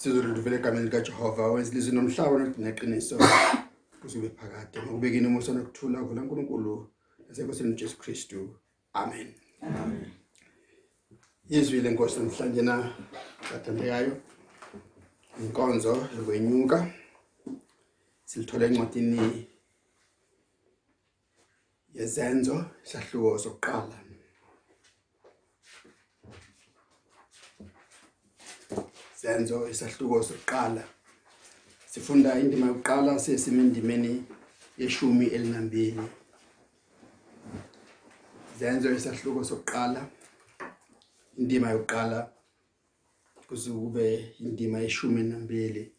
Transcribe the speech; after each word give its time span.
sizoluvela 0.00 0.56
egameni 0.56 0.84
likaJehova 0.84 1.52
wenza 1.52 1.72
ilizwe 1.72 1.92
nomhlaba 1.94 2.36
neqiniso 2.58 3.16
kuzube 4.00 4.28
phakade 4.38 4.76
ngokubekini 4.82 5.26
umusa 5.26 5.52
nokuthula 5.52 5.98
kula 6.06 6.22
uNkulunkulu 6.22 6.72
nasenkosini 7.28 7.72
uJesu 7.72 7.98
Kristu 7.98 8.38
amen. 8.92 9.28
Amen. 9.62 10.06
Izwi 11.48 11.80
lenkosi 11.80 12.20
namhlanje 12.20 12.62
na 12.62 12.76
bathandekayo 13.50 14.12
inkonzo 15.40 15.94
yokwenyuka. 16.16 16.78
Silithola 18.24 18.66
encwadini 18.66 19.46
yezenzo 21.94 22.56
sahluko 22.82 23.38
sokuqala. 23.38 24.09
Senzo 29.20 29.68
isahluko 29.68 30.22
sokuqala 30.22 30.82
sifunda 31.86 32.38
indima 32.42 32.66
yokuqala 32.66 33.18
sesimindimeni 33.18 34.24
yeshumi 34.78 35.26
elinambili. 35.26 36.04
Zenzo 38.58 38.88
isahluko 38.98 39.44
sokuqala 39.44 40.00
indima 41.38 41.70
yokuqala 41.70 42.18
kuzube 43.48 44.34
indima 44.40 44.78
yeshumi 44.78 45.22
nambili. 45.22 45.92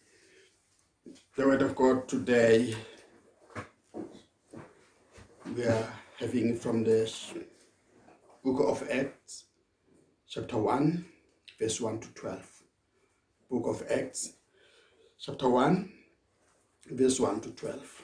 The 1.36 1.45
word 1.45 1.62
of 1.62 1.76
god 1.76 2.08
today 2.08 2.76
we 5.56 5.64
are 5.64 5.88
having 6.20 6.56
from 6.56 6.84
the 6.84 7.00
book 8.44 8.59
of 8.72 8.81
acts 8.90 9.45
chapter 10.28 10.58
1 10.58 11.06
verse 11.59 11.80
1 11.81 12.00
to 12.00 12.08
12 12.16 12.61
book 13.52 13.68
of 13.68 13.84
Acts, 13.91 14.32
chapter 15.20 15.50
1, 15.50 15.92
verse 16.92 17.20
1 17.20 17.42
to 17.42 17.50
12. 17.50 18.02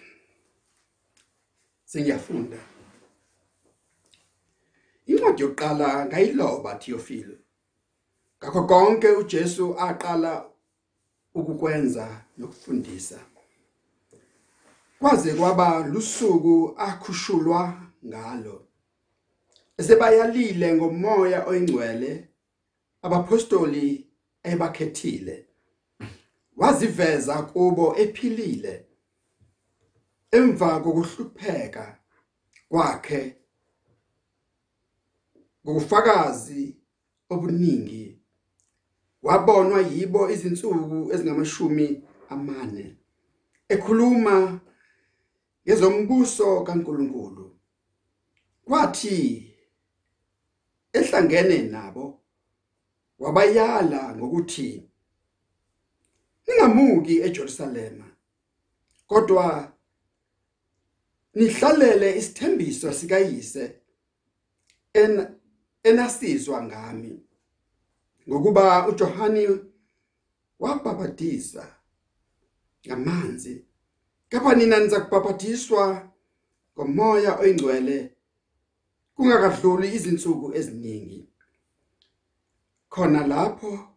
Sengiyafunda. 1.85 2.57
Incwadi 5.07 5.41
yokuqala 5.41 6.05
ngayiloba 6.05 6.75
Theophile. 6.75 7.37
Ngakho 8.43 8.63
konke 8.67 9.07
uJesu 9.07 9.79
aqala 9.79 10.45
ukukwenza 11.33 12.21
nokufundisa. 12.37 13.19
Kwaze 14.99 15.33
kwaba 15.33 15.87
lusuku 15.87 16.73
akhushulwa 16.77 17.81
ngalo. 18.05 18.67
Esebayalile 19.77 20.75
ngomoya 20.75 21.45
oyingcwele 21.47 22.27
abapostoli 23.01 24.07
ebakhethile 24.43 25.46
waziveza 26.57 27.43
kubo 27.43 27.95
ephilile 27.97 28.85
emva 30.31 30.79
kokuhlupheka 30.79 31.99
kwakhe 32.69 33.35
ngokufakazi 35.65 36.77
obuningi 37.29 38.21
wabonwa 39.21 39.81
yibo 39.81 40.29
izinsuku 40.29 41.13
ezingamashumi 41.13 42.03
amane 42.29 42.97
ekhuluma 43.69 44.61
ngezombuso 45.67 46.63
kaNkuluNkulu. 46.63 47.45
Kwathi 48.65 49.53
ehlangene 50.93 51.61
nabo 51.61 52.19
wabayala 53.19 54.15
ngokuthi 54.15 54.86
ningamuki 56.67 57.21
eJerusalema. 57.21 58.05
Kodwa 59.07 59.73
nihlalele 61.33 62.17
isithembiso 62.17 62.93
sikayise 62.93 63.81
en 64.93 65.27
enasizwa 65.83 66.63
ngami 66.63 67.19
ngokuba 68.29 68.87
uJohani 68.87 69.59
wabhabhatisa 70.59 71.75
ngamanzi. 72.87 73.65
Kepha 74.29 74.55
nina 74.55 74.79
niza 74.79 75.01
kubhabhatiswa 75.01 76.11
ngomoya 76.77 77.39
oyingcwele 77.39 78.15
kungakadluli 79.15 79.95
izinsuku 79.95 80.55
eziningi. 80.55 81.29
Khona 82.89 83.27
lapho 83.27 83.96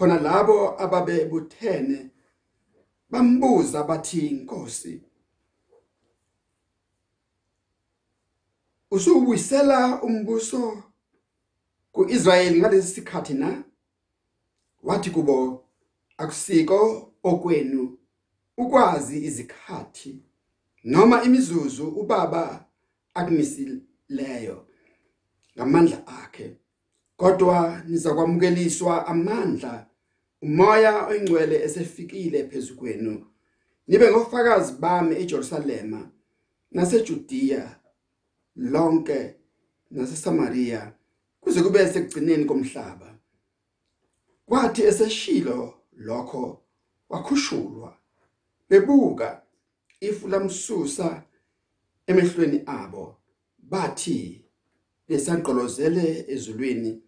khona 0.00 0.20
labo 0.20 0.80
ababebuthene 0.82 2.10
bambuza 3.10 3.82
bathi 3.84 4.26
inkosi 4.26 5.02
usubuyisela 8.90 10.02
umbuso 10.02 10.82
kuIsrayeli 11.92 12.60
ngalesi 12.60 12.94
sikhathi 12.94 13.34
na? 13.34 13.64
Wathi 14.82 15.10
kubo 15.10 15.64
akusiko 16.16 17.12
okwenu 17.22 17.98
ukwazi 18.56 19.24
izikhathi 19.24 20.22
noma 20.84 21.22
imizuzu 21.22 21.88
ubaba 21.88 22.64
akunisileyo 23.14 24.66
ngamandla 25.56 26.06
akhe 26.06 26.56
kodwa 27.16 27.82
nizakwamukeliswa 27.86 29.06
amandla 29.06 29.89
umoya 30.42 31.06
oyingcwele 31.06 31.56
esefikile 31.66 32.44
phezukwenu 32.44 33.26
nibe 33.88 34.10
ngofakazi 34.10 34.72
bami 34.72 35.16
eJerusalema 35.16 36.10
naseJudiya 36.72 37.80
lonke 38.56 39.34
naseSamaria 39.90 40.92
kuze 41.40 41.62
kube 41.62 41.92
sekugcineni 41.92 42.44
komhlaba. 42.44 43.18
Kwathi 44.46 44.82
eseshilo 44.82 45.74
lokho 45.96 46.62
wakhushulwa 47.08 47.96
bebuka 48.68 49.42
ifu 50.00 50.28
lamsusa 50.28 51.22
emehlweni 52.06 52.62
abo 52.66 53.16
bathi 53.58 54.44
besaqolozele 55.08 56.24
ezulwini 56.28 57.02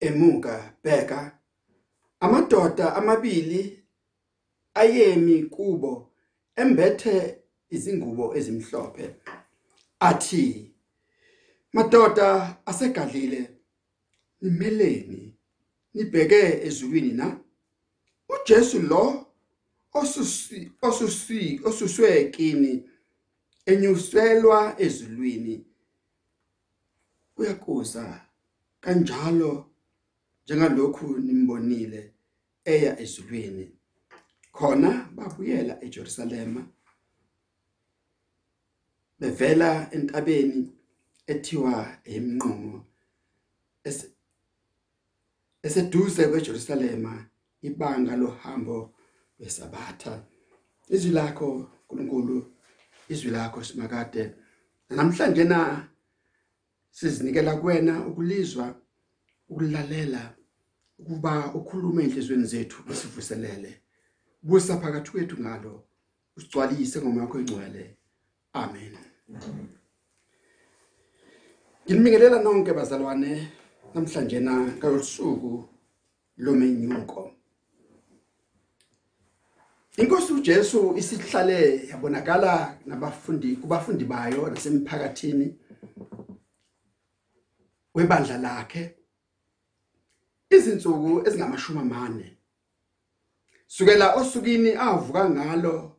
emuka 0.00 0.74
bheka. 0.84 1.38
Amadoda 2.20 2.96
amabili 2.96 3.82
ayemi 4.74 5.42
kubo 5.42 6.12
embethe 6.56 7.38
izingubo 7.70 8.36
ezimhlophe. 8.36 9.14
Athi 10.00 10.72
madoda 11.72 12.56
asegadlile. 12.66 13.50
Nimeleni. 14.40 15.34
Nibheke 15.94 16.66
ezulwini 16.66 17.12
na? 17.12 17.40
uJesu 18.28 18.82
lo 18.82 19.26
osusi 19.92 20.72
osusi 20.82 21.60
osuswe 21.64 22.24
kini 22.24 22.88
enyuselwa 23.66 24.80
ezulwini. 24.80 25.64
Uyakuza 27.36 28.20
kanjalo 28.80 29.70
njengalokhu 30.46 31.18
nimbonile 31.18 32.14
eya 32.64 33.00
ezulwini 33.00 33.64
khona 34.52 34.90
babuyela 35.16 35.74
eJerusalema 35.84 36.62
bevela 39.20 39.70
entabeni 39.96 40.72
ethiwa 41.26 41.74
emnqumo 42.14 42.84
eseduze 45.66 46.22
kweJerusalema 46.28 47.12
ibanga 47.62 48.16
lohambo 48.16 48.94
lwesabatha. 49.38 50.24
Izwi 50.88 51.10
lakho 51.10 51.70
uNkulunkulu 51.90 52.52
izwi 53.08 53.30
lakho 53.30 53.64
simakade. 53.64 54.34
Namhlanje 54.90 55.44
na 55.44 55.88
sizinikela 56.90 57.56
kuwena 57.56 58.06
ukulizwa 58.06 58.80
ukulalela 59.48 60.34
ukuba 60.98 61.52
ukhulume 61.54 62.04
enhlizweni 62.04 62.44
zethu 62.44 62.82
usivuselele. 62.90 63.80
Busa 64.42 64.80
phakathi 64.80 65.10
kwethu 65.10 65.36
ngalo 65.40 65.84
usigcwalise 66.36 67.00
ngoma 67.00 67.20
yakho 67.20 67.38
engcwele. 67.38 67.96
Amen. 68.52 68.96
Ngimibingelela 71.86 72.42
nonke 72.42 72.72
bazalwane 72.72 73.48
namhlanje 73.94 74.40
na 74.40 74.52
ngalosuku 74.60 75.68
lomenyuko. 76.36 77.32
Inkosi 79.96 80.32
uJesu 80.32 80.96
isihlale 80.96 81.86
yabonakala 81.86 82.78
nabafundi 82.86 83.56
kubafundi 83.56 84.04
bayo 84.04 84.50
nasemphakathini 84.50 85.56
webandla 87.94 88.38
lakhe. 88.38 88.94
Izinsuku 90.50 91.26
ezingamashumi 91.26 91.80
amane 91.80 92.36
sukela 93.66 94.14
osukini 94.14 94.70
avuka 94.74 95.30
ngalo 95.30 95.96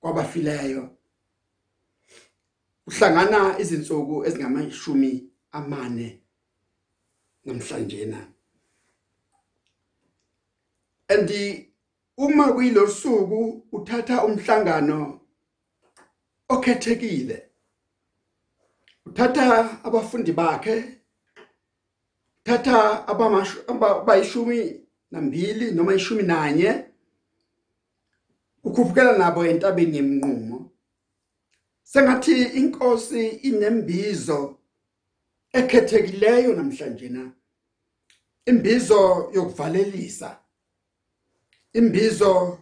kwabafileyo 0.00 0.96
uhlangana 2.86 3.58
izinsuku 3.58 4.24
ezingamashumi 4.26 5.12
amane 5.52 6.08
namhlanje 7.44 8.04
na 8.06 8.20
andi 11.08 11.72
uma 12.16 12.52
kuyilosuku 12.52 13.66
uthatha 13.72 14.24
umhlangano 14.24 15.20
okhethekile 16.48 17.50
uthatha 19.06 19.84
abafundi 19.84 20.32
bakhe 20.32 21.03
thatha 22.44 23.08
abayishumi 23.08 24.80
nambili 25.10 25.70
noma 25.70 25.94
ishumi 25.94 26.22
nanye 26.22 26.84
ukhuphukela 28.64 29.18
nabo 29.18 29.46
entabeni 29.46 29.96
yemnqumo. 29.96 30.70
Sengathi 31.82 32.42
inkosi 32.42 33.28
inembizo 33.28 34.58
ekhethekileyo 35.52 36.54
namhlanje 36.54 37.08
na? 37.08 37.32
Imbizo 38.46 39.30
yokuvalelisa 39.34 40.38
imbizo 41.74 42.58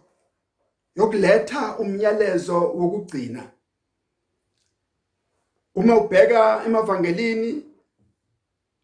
yokuletha 0.95 1.77
umyalezo 1.77 2.59
wokugcina. 2.59 3.51
Uma 5.75 5.97
ubheka 5.97 6.63
emavangelini 6.65 7.63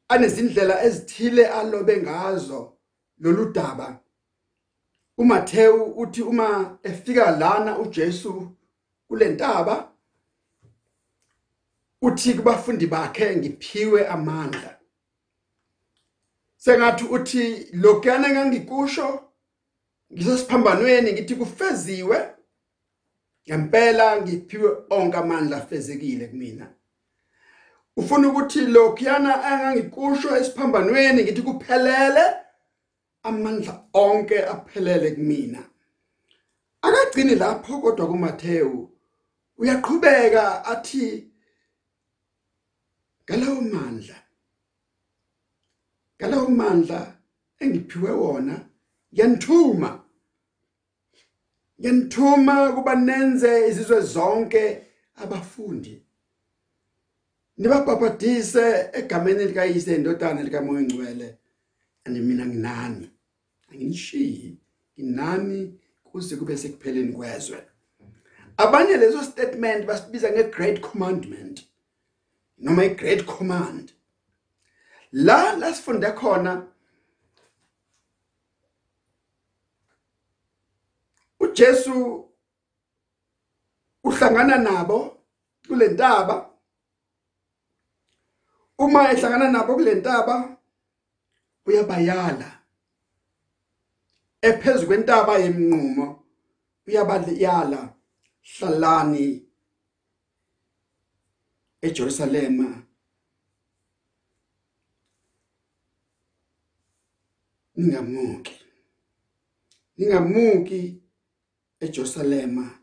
anezindlela 0.10 0.84
ezithile 0.84 1.48
alobe 1.48 1.98
ngazo 1.98 2.78
lolu 3.20 3.54
daba. 3.54 4.00
uMathewu 5.18 5.84
uthi 6.02 6.22
uma 6.22 6.78
efika 6.84 7.32
lana 7.32 7.78
uJesu 7.80 8.52
kulentaba 9.08 9.92
uthi 12.02 12.34
kubafundi 12.34 12.88
bakhe 12.88 13.36
ngiphiwe 13.36 14.08
amandla. 14.08 14.80
Sengathi 16.58 17.04
uthi 17.04 17.68
lokuyana 17.74 18.30
ngangikusho 18.30 19.32
ngisosiphambanweni 20.14 21.14
ngithi 21.14 21.36
kufeziwe 21.36 22.34
ngempela 23.48 24.22
ngiphiwe 24.22 24.70
onke 24.90 25.18
amandla 25.18 25.58
afezekile 25.58 26.28
kumina. 26.28 26.74
Ufuna 27.98 28.30
ukuthi 28.30 28.62
lokuyana 28.62 29.44
angangikusho 29.44 30.38
esiphambanweni 30.38 31.24
ngithi 31.24 31.42
kuphelele 31.42 32.26
amandla 33.24 33.84
onke 33.94 34.46
aphelele 34.46 35.12
kumina. 35.12 35.62
Akagcini 36.82 37.36
lapho 37.36 37.82
kodwa 37.82 38.08
kuMathewu 38.08 38.90
uyaqhubeka 39.58 40.66
athi 40.66 41.32
ngalawo 43.24 43.62
mandla 43.62 44.16
ngalawo 46.18 46.48
mandla 46.50 47.00
engiphiwe 47.60 48.12
wona 48.12 48.56
yanthuma 49.12 50.04
yanthuma 51.78 52.72
kuba 52.76 52.96
nenze 52.96 53.68
izizwe 53.70 54.02
zonke 54.02 54.64
abafundi. 55.16 55.94
Nibabhabhadise 57.60 58.90
egameni 58.94 59.46
likayise 59.46 59.96
indodana 59.96 60.44
likamoya 60.44 60.82
ngcwele 60.82 61.38
ande 62.06 62.20
mina 62.20 62.46
nginani? 62.46 63.12
Anginishiyi 63.72 64.58
inani 64.96 65.80
kuze 66.04 66.36
kube 66.36 66.58
sekupheleni 66.58 67.14
kwezwe. 67.14 67.64
Abanye 68.58 68.98
lezo 68.98 69.24
statement 69.24 69.86
basibiza 69.86 70.32
nge 70.32 70.44
great 70.44 70.80
commandment 70.82 71.66
noma 72.58 72.84
i 72.84 72.90
great 72.90 73.26
command. 73.26 73.94
La 75.12 75.56
lasifunda 75.56 76.12
khona 76.12 76.68
uJesu 81.40 82.26
uhlangana 84.04 84.58
nabo 84.58 85.18
kulentaba 85.68 86.49
uma 88.80 89.12
ehlangana 89.12 89.52
nabo 89.52 89.76
kulentaba 89.76 90.58
uyabayala. 91.66 92.50
Ephezulu 94.42 94.88
kwentaba 94.88 95.34
yemnqumo 95.44 96.08
uyabayala. 96.88 97.96
Hlalani 98.42 99.46
eJerusalema 101.82 102.84
ningamuki. 107.76 108.56
Ningamuki 109.98 111.04
eJerusalema 111.80 112.80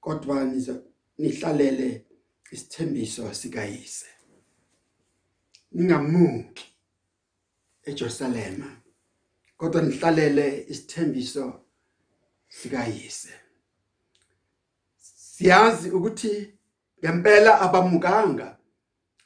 kodwa 0.00 0.44
niza 0.44 0.82
nihlalele 1.18 2.06
isithembiso 2.52 3.34
sikayise. 3.34 4.15
Ningamuki 5.76 6.74
eJerusalema 7.82 8.76
kodwa 9.56 9.82
nihlalele 9.82 10.66
isithembiso 10.68 11.60
sikayise. 12.48 13.32
Siyazi 14.96 15.90
ukuthi 15.90 16.54
ngempela 17.00 17.60
abamukanga 17.60 18.58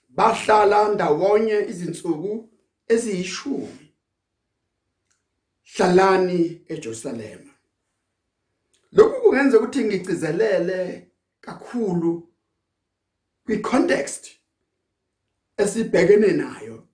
bahlala 0.08 0.94
ndawonye 0.94 1.58
izinsuku 1.70 2.48
eziyishumi. 2.88 3.94
Hlalani 5.72 6.64
eJerusalema. 6.68 7.52
Lokhu 8.92 9.20
kungenza 9.22 9.58
ukuthi 9.58 9.84
ngicizelele 9.84 11.10
kakhulu 11.40 12.32
kwi 13.44 13.58
context 13.58 14.39
esibhekene 15.62 16.32
nayo. 16.32 16.86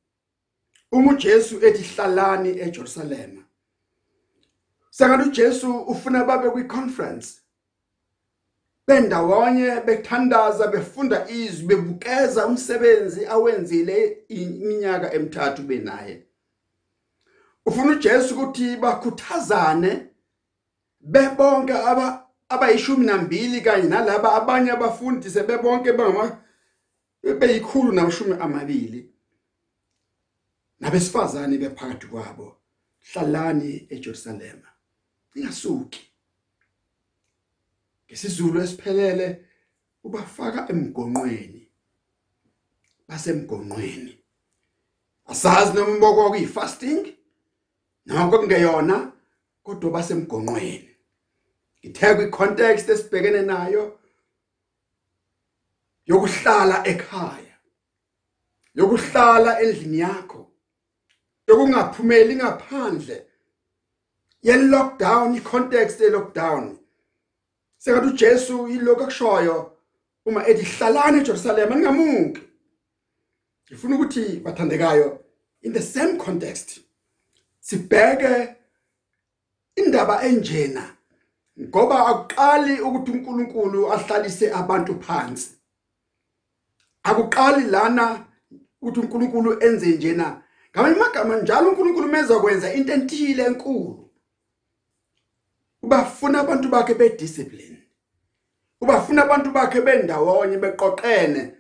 Uma 0.92 1.12
uJesu 1.12 1.66
ethi 1.66 1.82
hlalani 1.82 2.50
eJerusalema 2.50 3.42
sengathi 4.90 5.28
uJesu 5.28 5.78
ufuna 5.78 6.24
babe 6.24 6.50
kwi 6.50 6.64
conference 6.64 7.28
bendawonye 8.88 9.80
bethandaza 9.86 10.66
befunda 10.66 11.28
izwi 11.28 11.66
bebukeza 11.66 12.46
umsebenzi 12.46 13.26
awenzile 13.26 14.24
iminyaka 14.28 15.12
emithathu 15.12 15.62
benaye. 15.62 16.22
Ufuna 17.66 17.92
uJesu 17.92 18.34
ukuthi 18.34 18.76
bakhuthazane 18.76 20.06
bebonke 21.00 21.72
aba 21.72 22.26
abayishumi 22.48 23.06
nambili 23.06 23.60
kanye 23.60 23.88
nalaba 23.88 24.32
abanye 24.32 24.70
abafundi 24.70 25.30
sebebonke 25.30 25.92
bangama 25.92 26.38
beyikhulu 27.34 27.92
namashumi 27.92 28.32
amabili 28.40 29.10
nabesifazane 30.80 31.58
bephakathi 31.58 32.06
kwabo. 32.06 32.56
Hlalani 33.12 33.86
eJerusalema 33.90 34.68
ingasuki. 35.34 36.12
Ngesizulu 38.06 38.60
esiphelele 38.60 39.44
ubafaka 40.04 40.68
emgonqweni. 40.68 41.68
Basemgonqweni. 43.08 44.18
Asazi 45.26 45.72
noma 45.74 45.90
imboko 45.90 46.30
kuyifasting 46.30 47.16
noko 48.06 48.38
kungeyona 48.38 49.12
kodwa 49.62 49.90
basemgonqweni. 49.90 50.90
Ngithe 51.80 52.14
kwi 52.14 52.30
context 52.30 52.88
esibhekene 52.88 53.42
nayo. 53.42 53.95
Yokuhlala 56.06 56.86
ekhaya 56.86 57.56
yokuhlala 58.74 59.60
endlini 59.60 59.98
yakho 59.98 60.50
yokungaphumeli 61.48 62.36
ngaphandle 62.36 63.26
ye 64.42 64.56
lockdown 64.56 65.34
i 65.34 65.40
context 65.40 66.00
ye 66.00 66.10
lockdown 66.10 66.78
sekathi 67.78 68.06
uJesu 68.06 68.68
yiloko 68.68 69.02
akushoyo 69.02 69.72
uma 70.26 70.46
ethi 70.46 70.64
hlalani 70.64 71.18
eJerusalem 71.18 71.70
ningamuki 71.74 72.42
ngifuna 73.68 73.94
ukuthi 73.96 74.40
bathandekayo 74.44 75.18
in 75.62 75.72
the 75.72 75.82
same 75.82 76.16
context 76.16 76.80
sibheke 77.60 78.54
indaba 79.76 80.22
enjena 80.22 80.96
ngoba 81.60 82.06
akuqali 82.06 82.80
ukuthi 82.80 83.10
uNkulunkulu 83.10 83.92
ahlalise 83.92 84.52
abantu 84.52 85.00
phansi. 85.00 85.55
Akuqali 87.06 87.70
lana 87.70 88.26
ukuthi 88.82 89.00
uNkulunkulu 89.00 89.64
enze 89.64 89.86
njena 89.86 90.42
ngamanye 90.70 90.96
amagama 90.96 91.36
njalo 91.36 91.68
uNkulunkulu 91.68 92.08
meza 92.08 92.38
kwenza 92.40 92.74
into 92.74 92.92
entile 92.92 93.44
enkulu. 93.44 94.10
Ubafuna 95.82 96.40
abantu 96.40 96.68
bakhe 96.68 96.94
bediscipline. 96.94 97.78
Ubafuna 98.80 99.24
abantu 99.24 99.50
bakhe 99.50 99.80
bendawonye 99.80 100.58
beqoqene. 100.58 101.52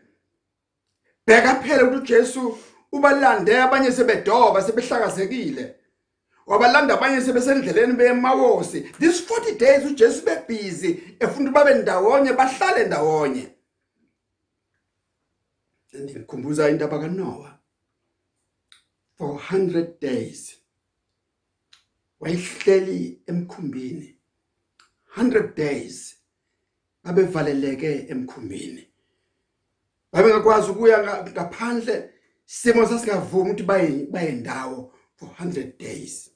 Bheka 1.26 1.54
phela 1.54 1.84
ukuthi 1.84 2.14
uJesu 2.14 2.58
ubalande 2.92 3.58
abanye 3.60 3.92
sebedoba 3.92 4.62
sebehlakazekile. 4.62 5.74
Wabalanda 6.46 6.94
abanye 6.94 7.20
sebesendleleni 7.20 7.92
bemawosi 7.92 8.80
this 9.00 9.22
40 9.30 9.58
days 9.58 9.84
uJesu 9.84 10.24
bebusy 10.24 11.16
efuna 11.20 11.50
babe 11.50 11.74
ndawonye 11.74 12.32
bahlale 12.32 12.84
ndawonye. 12.84 13.55
Ndikhumbuza 16.02 16.70
indaba 16.70 16.98
kaNoah. 16.98 17.58
For 19.18 19.38
100 19.38 20.00
days 20.00 20.56
wayihleli 22.20 23.22
emkhumbini. 23.26 24.18
100 25.16 25.54
days 25.54 26.16
babevaleleke 27.04 28.06
emkhumbini. 28.08 28.88
Babengakwazi 30.12 30.70
ukuya 30.70 31.24
ngaphandle 31.32 32.10
simo 32.46 32.86
sasingavumi 32.86 33.50
ukuthi 33.50 33.62
baye 33.62 34.06
baye 34.06 34.32
ndawo 34.32 34.92
for 35.16 35.28
100 35.28 35.78
days. 35.78 36.30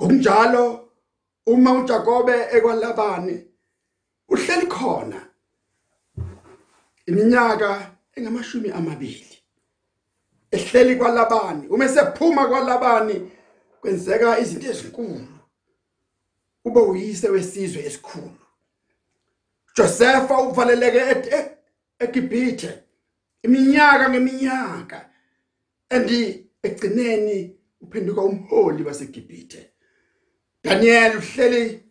Ngokunjalo 0.00 0.88
uma 1.46 1.72
uJakobe 1.72 2.32
ekwalabani 2.56 3.46
uhleli 4.28 4.66
khona. 4.66 5.31
Iminyaka 7.06 7.96
engamashumi 8.14 8.70
amabili. 8.70 9.38
Ehleli 10.50 10.96
kwalabani? 10.96 11.68
Uma 11.68 11.88
sephuma 11.88 12.46
kwalabani 12.48 13.30
kwenzeka 13.80 14.38
izinto 14.38 14.66
ezinkulu. 14.70 15.28
Ube 16.64 16.80
uyise 16.80 17.28
wesizwe 17.28 17.82
esikhulu. 17.82 18.38
Josepha 19.76 20.40
uvaleleke 20.40 21.00
eGibhithe 21.98 22.82
iminyaka 23.42 24.10
ngeminyaka 24.10 25.10
andi 25.90 26.46
egcineni 26.62 27.56
uphenduka 27.80 28.20
umholi 28.20 28.84
waseGibhithe. 28.84 29.70
Daniel 30.64 31.16
uhleli 31.16 31.82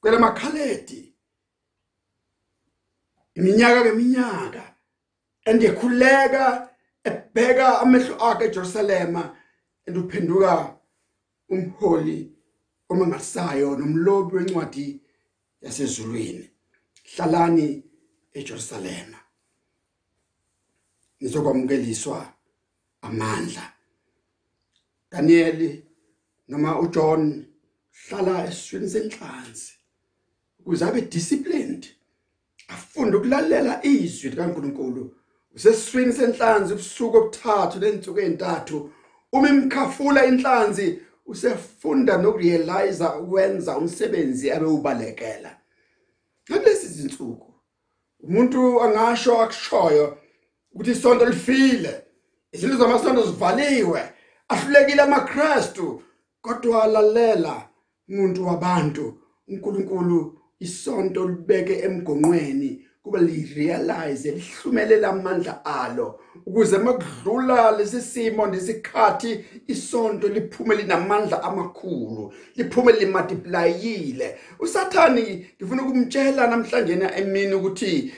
kwelamakhaledi. 0.00 1.07
Iminyaka 3.38 3.80
ngeminyaka 3.80 4.64
andikhuleka 5.48 6.44
ebheka 7.08 7.66
amehlo 7.82 8.14
akhe 8.28 8.44
eJerusalema 8.48 9.22
anduphenduka 9.86 10.52
umholi 11.54 12.18
omangasayo 12.90 13.68
nomlobi 13.78 14.36
wencwadi 14.36 14.86
yasezulwini. 15.64 16.50
Hlalani 17.10 17.68
eJerusalema 18.32 19.18
nizokwamukeliswa 21.20 22.34
amandla. 23.02 23.72
Daniel 25.10 25.82
noma 26.48 26.80
uJohn 26.80 27.46
hlala 28.00 28.46
esweni 28.48 28.90
senhlanzi 28.90 29.72
ukuze 30.58 30.84
abe 30.84 31.00
disciplined. 31.00 31.97
Afunde 32.68 33.16
ukulalela 33.16 33.80
izwi 33.82 34.30
likaNkuluNkulu. 34.30 35.14
Usesiswini 35.54 36.12
senhlanzi 36.12 36.72
ubusuku 36.72 37.16
obuthathu 37.16 37.78
lensuku 37.78 38.20
ezintathu 38.20 38.90
uma 39.32 39.48
imkhafula 39.48 40.26
inhlanzi 40.26 40.86
usefunda 41.26 42.18
nokurealize 42.18 43.04
ukwenza 43.22 43.78
umsebenzi 43.78 44.50
abe 44.50 44.66
ubalekela 44.66 45.56
ngalezi 46.50 46.88
zinsuku 46.88 47.54
umuntu 48.20 48.82
angasho 48.82 49.40
akushoyo 49.42 50.18
ukuthi 50.72 50.90
isonto 50.90 51.24
lifile 51.26 52.04
izinto 52.52 52.76
zamasonto 52.76 53.22
zivaliwe 53.26 54.02
ahlulekile 54.48 55.02
amaKristu 55.02 56.02
kodwa 56.40 56.86
lalela 56.86 57.68
umuntu 58.08 58.46
wabantu 58.46 59.04
uNkulunkulu 59.48 60.37
isonto 60.60 61.28
libeke 61.28 61.74
emgonqweni 61.86 62.84
kuba 63.02 63.18
lirealize 63.20 64.30
lihlumelela 64.30 65.08
amandla 65.08 65.64
alo. 65.64 66.20
Ukuze 66.46 66.78
makudlula 66.78 67.70
lesisimo 67.78 68.46
nesikhathi 68.46 69.44
isonto 69.66 70.28
liphume 70.28 70.74
linamandla 70.74 71.42
amakhulu 71.42 72.32
liphume 72.56 72.92
limultiplyile 72.92 74.38
usathani 74.60 75.46
ngifuna 75.56 75.82
ukumtshela 75.82 76.46
namhlanje 76.46 76.98
emini 77.16 77.54
ukuthi 77.54 78.12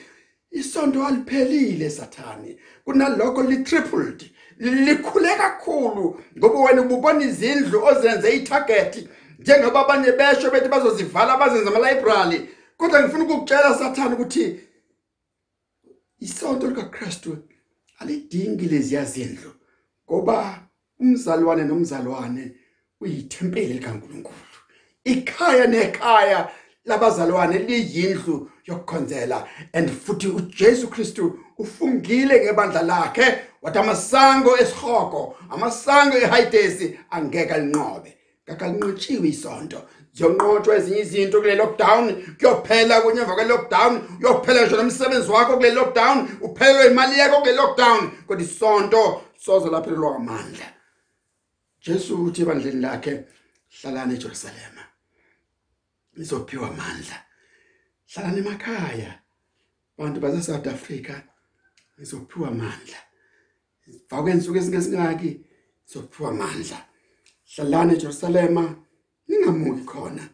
isonto 0.50 1.06
aliphelile 1.06 1.90
sathani 1.90 2.59
kunalokho 2.85 3.42
li 3.42 3.56
tripled 3.56 4.30
likhule 4.61 5.28
kakhulu. 5.37 6.20
Ngoba 6.38 6.61
wena 6.61 6.82
ububona 6.82 7.25
izindlu 7.25 7.85
ozenze 7.85 8.30
itarget. 8.30 9.09
Njengoba 9.40 9.80
abanye 9.80 10.12
besho 10.12 10.50
bethi 10.50 10.68
bazozivala 10.68 11.37
bazenza 11.37 11.70
ama 11.70 11.90
library 11.90 12.49
kodwa 12.76 13.02
ngifuna 13.02 13.25
ukukutshela 13.25 13.75
sathani 13.78 14.14
ukuthi 14.14 14.61
isonto 16.20 16.66
likaKristu 16.66 17.38
alidingi 17.99 18.66
lezi 18.66 18.94
yazindlu 18.94 19.50
ngoba 20.06 20.37
umzalwane 21.00 21.64
nomzalwane 21.64 22.52
uyithempeli 23.00 23.73
likaNkuluNkulu. 23.73 24.37
Ikhaya 25.04 25.66
nekhaya 25.66 26.50
labazalwane 26.85 27.59
liyindlu 27.59 28.50
yokukhonzela 28.66 29.49
and 29.73 29.90
futhi 29.90 30.28
uJesu 30.28 30.88
Kristu 30.88 31.38
ufungile 31.59 32.44
ngebandla 32.44 32.82
lakhe 32.82 33.38
wathi 33.62 33.78
amasango 33.78 34.59
esihoko 34.59 35.37
amasango 35.50 36.16
ehayidesi 36.16 36.99
angeke 37.11 37.54
alinqobe. 37.54 38.19
Kakalinqotshiwe 38.50 39.28
isonto. 39.28 39.78
Ziyonqotshwa 40.14 40.76
ezinye 40.76 41.00
izinto 41.00 41.40
kule 41.40 41.54
lockdown 41.62 42.04
kuyophela 42.38 43.00
kunye 43.02 43.21
emva 43.21 43.35
kwe 43.35 43.45
lockdown 43.45 43.92
uyophela 44.21 44.66
nje 44.66 44.76
nomsebenzi 44.76 45.30
wakho 45.30 45.57
kule 45.57 45.71
lockdown 45.71 46.19
uphelelwe 46.47 46.87
imali 46.90 47.19
yakho 47.19 47.40
kule 47.40 47.54
lockdown. 47.61 48.00
Kodwa 48.26 48.45
isonto 48.45 49.23
soze 49.45 49.69
laphelelwa 49.71 50.16
amandla 50.16 50.66
Jesu 51.80 52.25
uthi 52.25 52.42
ebandleni 52.42 52.80
lakhe 52.80 53.25
hlalana 53.76 54.12
eJerusalem. 54.14 54.76
Izophiwa 56.16 56.69
amandla. 56.69 57.16
Hlalana 58.12 58.38
emakhaya. 58.38 59.12
Abantu 59.99 60.21
base 60.21 60.42
South 60.42 60.66
Africa 60.66 61.14
izophiwa 61.99 62.49
amandla. 62.49 62.99
Vakwensuku 64.11 64.59
esingezingaki 64.59 65.40
izophiwa 65.87 66.30
amandla. 66.30 66.89
Hlalana 67.57 67.92
eJerusalem 67.92 68.57
ningamuki 69.28 69.85
khona. 69.87 70.25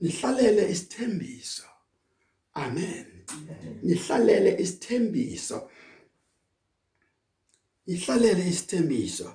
Nihlalele 0.00 0.70
isithembiso. 0.70 1.66
Amen. 2.54 3.06
Nihlalele 3.82 4.56
isithembiso. 4.62 5.70
Nihlalele 7.86 8.48
isithembiso. 8.48 9.34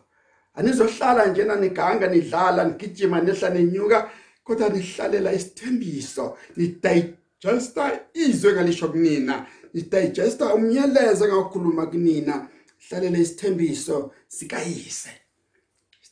Anizohlala 0.53 1.25
njena 1.25 1.55
niganga 1.55 2.08
nidlala 2.08 2.63
nigijima 2.65 3.22
nehla 3.22 3.50
nenyuka 3.50 4.12
kodwa 4.44 4.70
nihlalela 4.70 5.34
isithembiso. 5.34 6.38
Nidigesta 6.58 8.00
izwe 8.13 8.53
ngalisho 8.53 8.88
kunina. 8.88 9.48
Nidigesta 9.74 10.53
umyalezo 10.55 11.27
ngakhuluma 11.27 11.86
kunina. 11.86 12.48
Hlalele 12.88 13.20
isithembiso 13.20 14.12
sikayise. 14.27 15.25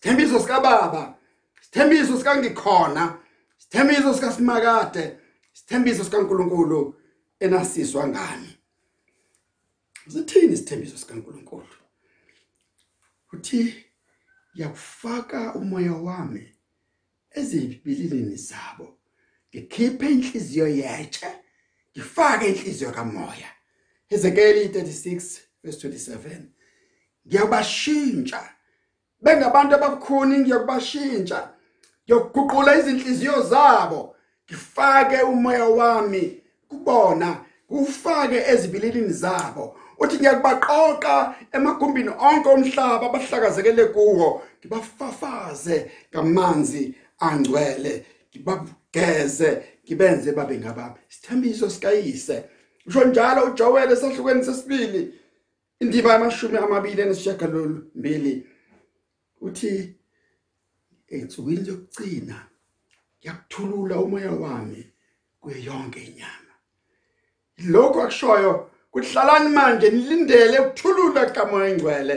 Isithembiso 0.04 0.40
sika 0.40 0.60
baba 0.60 1.18
Sithembiso 1.62 2.18
sika 2.18 2.36
ngikhona, 2.36 3.20
sithembiso 3.58 4.14
sika 4.14 4.32
simakade, 4.32 5.18
sithembiso 5.54 6.04
sika 6.04 6.18
uNkulunkulu 6.18 6.96
enasizwa 7.40 8.08
ngani. 8.08 8.58
Sithini 10.08 10.54
isithembiso 10.54 10.98
sika 10.98 11.14
uNkulunkulu? 11.14 11.68
Uthi 13.34 13.86
yakufaka 14.56 15.54
umoya 15.56 15.94
wami 15.94 16.54
ezibililini 17.32 18.36
zabo. 18.36 18.98
Ngikhiphe 19.56 20.10
inhliziyo 20.12 20.68
yetshe, 20.68 21.28
ngifake 21.92 22.48
inhliziyo 22.48 22.92
kamoya. 22.92 23.50
Ezekiel 24.10 24.68
36 24.68 25.40
verse 25.64 25.88
27. 25.88 26.42
Ngiyabashintsha 27.28 28.53
bengabantu 29.24 29.76
ababukhuni 29.76 30.38
ngiyakubashintsha 30.38 31.40
yokuguqula 32.08 32.76
izinhliziyo 32.80 33.42
zabo 33.42 34.16
ngifake 34.46 35.22
umoya 35.22 35.66
wami 35.66 36.42
kubona 36.70 37.38
ufake 37.70 38.44
ezibililini 38.52 39.14
zabo. 39.14 39.76
Uthi 40.00 40.18
ngiyakubaqoqa 40.18 41.36
emagumbini 41.52 42.10
onke 42.10 42.50
omhlaba 42.50 43.06
abahlakazekele 43.08 43.86
kuwo 43.86 44.44
ngibafafaze 44.60 45.92
ngamanzi 46.12 46.96
angcwele 47.20 48.06
ngibageze 48.30 49.64
ngibenze 49.86 50.32
babe 50.32 50.58
ngabami. 50.58 51.00
Isithembiso 51.10 51.70
sikayise. 51.70 52.44
Usho 52.88 53.04
njalo 53.06 53.44
uJoel 53.44 53.92
esahlukweni 53.92 54.46
sesibili 54.46 55.14
indima 55.80 56.14
yamashumi 56.14 56.58
amabili 56.58 57.06
nesishiyagalombili 57.06 58.48
uthi 59.46 59.96
ensukwini 61.08 61.64
zokugcina 61.64 62.38
ngiyakuthulula 63.20 63.96
umoya 64.06 64.32
wami 64.32 64.82
kuyo 65.40 65.58
yonke 65.58 66.00
inyama. 66.10 66.54
Lokho 67.58 68.02
akushoyo 68.02 68.70
kuhlalani 68.92 69.50
manje 69.50 69.90
nilindele 69.90 70.60
ukuthulula 70.60 71.26
kamoya 71.26 71.70
engcwele 71.70 72.16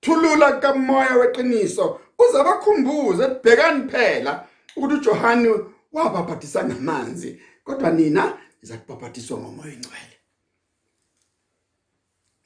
thulula 0.00 0.60
kamoya 0.60 1.16
weqiniso 1.16 2.00
uzabakhumbuze 2.18 3.24
bhekani 3.42 3.90
phela 3.90 4.32
ukuthi 4.76 4.94
uJohane 4.94 5.50
wabaphathisa 5.92 6.64
ngamanzi 6.64 7.40
kodwa 7.64 7.90
nina 7.90 8.38
niza 8.62 8.78
kubaphathiswa 8.78 9.38
ngomoya 9.38 9.72
engcwele. 9.72 10.16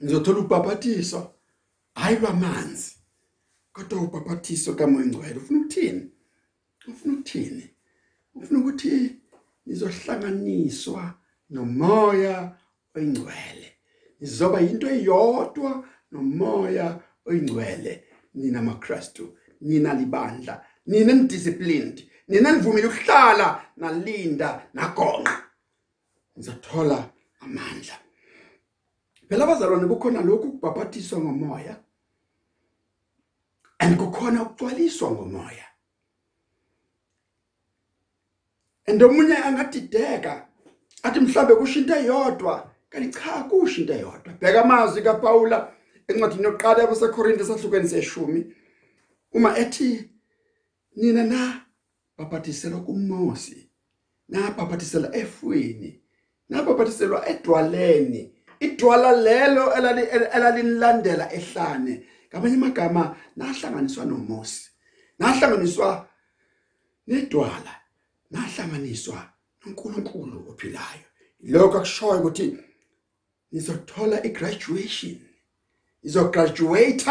Nizothola 0.00 0.38
ubhaphathiso 0.38 1.34
hayi 1.94 2.16
lwamanzi. 2.16 2.99
Kodwa 3.72 4.02
ubhaphathiso 4.02 4.74
kamoya 4.74 5.04
engcwele 5.04 5.38
ufuna 5.38 5.58
ukuthini? 5.60 6.10
Ufuna 6.88 7.14
ukuthini? 7.14 7.70
Ufuna 8.34 8.58
ukuthi 8.60 9.16
nizohlanganiswa 9.66 11.14
nomoya 11.50 12.56
oyingcwele. 12.94 13.68
Nizoba 14.20 14.60
into 14.60 14.86
eyodwa 14.90 15.88
nomoya 16.12 17.00
oyingcwele. 17.26 18.04
Nina 18.34 18.62
maKristu 18.62 19.36
nina 19.60 19.94
libandla 19.94 20.64
nina 20.86 21.14
disciplined 21.14 22.10
nina 22.28 22.52
nivumile 22.52 22.86
ukuhlala 22.86 23.62
nalinda 23.76 24.68
nagonqa. 24.74 25.50
Nizothola 26.36 27.10
amandla. 27.40 27.94
Phela 29.28 29.44
abazalwane 29.44 29.86
kukhona 29.86 30.20
lokhu 30.20 30.52
kubhaphathiswa 30.52 31.20
ngomoya? 31.20 31.76
And 33.80 33.96
kukhona 33.98 34.42
ukugcwaliswa 34.42 35.10
ngomoya. 35.10 35.64
And 38.86 39.02
omunye 39.02 39.36
angadideka 39.36 40.46
athi 41.02 41.20
mhlambe 41.20 41.54
kushinto 41.54 41.96
eyodwa 41.96 42.70
kanti 42.90 43.18
cha 43.18 43.44
kushinto 43.44 43.92
eyodwa 43.92 44.32
bheka 44.40 44.64
amazwi 44.64 45.02
kaPaula 45.02 45.72
encwadini 46.08 46.44
yokuqala 46.44 46.82
yabaseKorinte 46.82 47.44
sahlukweni 47.44 47.88
seshumi. 47.88 48.54
Uma 49.32 49.58
ethi 49.58 50.10
nina 50.96 51.24
na 51.24 51.66
baphathiselwa 52.18 52.80
kuMosi 52.80 53.68
na 54.28 54.50
baphathiselwa 54.50 55.16
efweni 55.16 56.00
na 56.48 56.62
baphathiselwa 56.62 57.28
edwaleni 57.28 58.32
idwala 58.60 59.12
lelo 59.12 59.72
elalilandela 60.34 61.32
ehlane 61.32 62.06
ngamanye 62.30 62.54
amagama 62.54 63.16
nahlanganiswa 63.36 64.04
noMosi 64.04 64.70
nahlanganiswa 65.18 66.08
nedwala 67.06 67.74
nahlanganiswa 68.30 69.18
noNkulunkulu 69.64 70.48
ophilayo. 70.50 71.06
Lokho 71.40 71.78
akushoyo 71.78 72.20
ukuthi 72.20 72.56
nizothola 73.52 74.16
igraduation 74.26 75.18
izograduate 76.02 77.10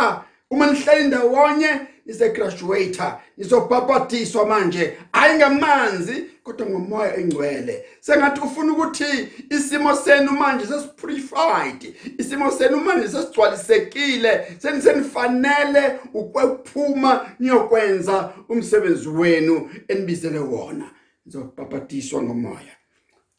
uma 0.50 0.72
nihleli 0.72 1.08
ndawonye 1.08 1.72
nizegraduate 2.10 3.04
nizobhabhadiswa 3.38 4.46
manje. 4.46 4.98
Ayingamanzi 5.12 6.26
kodwa 6.44 6.70
ngomoya 6.70 7.18
engcwele. 7.18 7.86
Sengathi 8.00 8.42
ufuna 8.42 8.74
ukuthi 8.74 9.28
isimo 9.50 9.96
senu 9.96 10.32
manje 10.32 10.66
sesipurified. 10.66 11.96
Isimo 12.18 12.52
senu 12.52 12.78
manje 12.78 13.08
sesigcwalisekile. 13.08 14.58
Senifanele 14.60 16.00
ukuphuma 16.14 17.30
niyokwenza 17.40 18.34
umsebenzi 18.50 19.10
wenu 19.10 19.70
enibizele 19.88 20.40
wona. 20.40 20.92
Nizobhabhadiswa 21.26 22.24
ngomoya. 22.24 22.76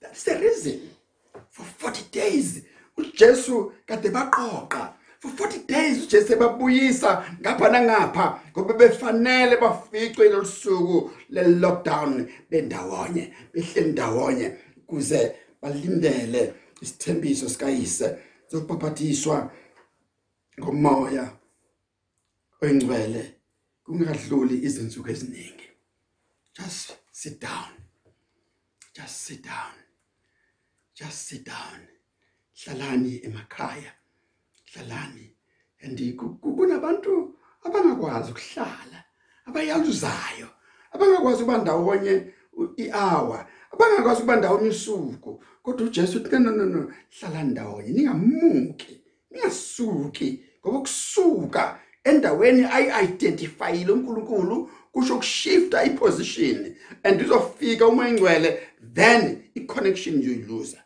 That's 0.00 0.24
the 0.24 0.38
reason. 0.38 0.80
For 1.50 1.90
40 1.90 2.12
days 2.12 2.62
uJesu 2.96 3.72
kade 3.86 4.08
baqoqa. 4.08 4.94
For 5.20 5.30
40 5.30 5.66
days 5.66 6.04
uJesu 6.04 6.36
babuyisa 6.36 7.36
ngapha 7.40 7.68
nangapha 7.68 8.40
ngoba 8.50 8.74
befanele 8.74 9.56
baficwe 9.56 10.28
lesuku 10.28 11.10
le 11.28 11.42
lockdown 11.42 12.28
bendawonye 12.50 13.34
behleli 13.52 13.92
ndawonye 13.92 14.56
kuze 14.86 15.36
balindele 15.62 16.54
isithembiso 16.80 17.48
sikayise 17.48 18.18
zokupaphathiswa 18.50 19.52
ngomoya 20.60 21.36
oyingcwele 22.62 23.34
kungadluli 23.84 24.56
izinsuku 24.66 25.08
eziningi. 25.10 25.68
Just 26.56 26.96
sit 27.12 27.40
down. 27.40 27.72
Just 28.96 29.16
sit 29.26 29.42
down. 29.42 29.74
Just 30.94 31.18
sit 31.28 31.44
down. 31.44 31.80
Hlalani 32.54 33.20
emakhaya. 33.24 33.92
Hlalani. 34.74 35.32
And 35.82 35.98
kunabantu 36.40 37.34
abangakwazi 37.64 38.30
ukuhlala 38.30 39.04
abayaluzayo 39.46 40.48
abangakwazi 40.92 41.42
ukuba 41.42 41.58
ndawonye 41.58 42.32
ihour 42.76 43.46
abangakwazi 43.72 44.20
ukuba 44.20 44.36
ndawonye 44.36 44.68
usuku. 44.68 45.44
Kodwa 45.62 45.86
uJesu 45.86 46.18
uthi 46.18 46.38
no 46.38 46.50
no 46.50 46.64
no 46.64 46.92
hlala 47.10 47.42
ndawonye 47.44 47.90
ningamuki 47.92 49.00
ningasuki 49.30 50.44
ngoba 50.60 50.78
ukusuka 50.78 51.80
endaweni 52.04 52.64
ayi-identifyile 52.64 53.92
uNkulunkulu 53.92 54.70
kusho 54.92 55.14
ukushifta 55.14 55.84
iposition 55.84 56.76
and 57.02 57.22
uzofika 57.22 57.86
uma 57.86 58.08
ingcwele 58.08 58.60
then 58.94 59.42
i-connection 59.54 60.18
uyoyiluza 60.18 60.84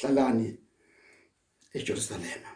hlalani. 0.00 0.58
eJerusalema 1.78 2.50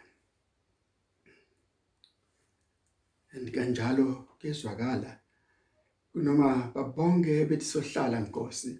kanjalo 3.54 4.06
kezwakala 4.40 5.10
kunoma 6.12 6.48
babonke 6.74 7.32
bethi 7.48 7.66
sohlala 7.72 8.16
inkosi 8.22 8.72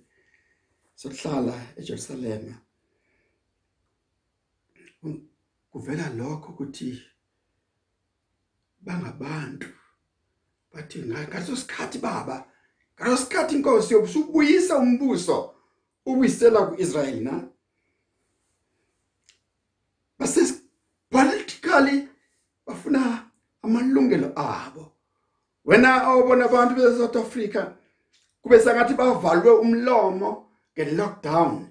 sohlala 1.01 1.55
eJerusalema 1.79 2.55
kuvela 5.71 6.09
lokho 6.19 6.53
ukuthi 6.53 7.03
bangabantu. 8.81 9.69
Bathi 10.73 10.99
ngaso 11.03 11.57
sikhathi 11.57 11.99
baba 11.99 12.49
ngaso 13.01 13.17
sikhathi 13.17 13.55
inkosi 13.55 13.95
yobusubuyisa 13.95 14.79
umbuso 14.79 15.55
ubuyisela 16.07 16.67
kuIsrael 16.67 17.23
na? 17.23 17.52
Base 20.23 20.63
politically 21.11 22.09
bafuna 22.67 23.25
amalungelo 23.63 24.33
abo. 24.37 24.93
Wena 25.65 26.03
awubona 26.03 26.45
abantu 26.45 26.75
be 26.75 26.83
South 26.97 27.17
Africa 27.17 27.73
kube 28.43 28.61
sangathi 28.61 28.95
bavalwe 28.95 29.51
umlomo 29.51 30.47
nge 30.75 30.85
lockdown 30.85 31.67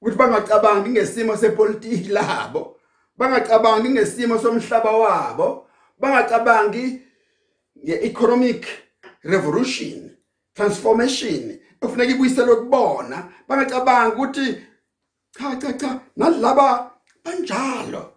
ukuthi 0.00 0.16
bangacabangi 0.18 0.90
ngesimo 0.90 1.36
sepolitiki 1.36 2.08
labo 2.08 2.76
bangacabangi 3.16 3.88
ngesimo 3.88 4.38
somhlaba 4.38 4.90
wabo 4.90 5.66
bangacabangi 5.98 7.02
ngeeconomic 7.84 8.66
revolution 9.22 10.10
transformation 10.54 11.58
ofuneka 11.82 12.12
ibuyiselwe 12.12 12.56
kubona 12.56 13.28
bangacabanga 13.48 14.14
ukuthi 14.14 14.62
cha 15.30 15.56
cha 15.56 15.72
cha 15.72 16.00
nalaba 16.16 16.90
banjalo 17.28 18.12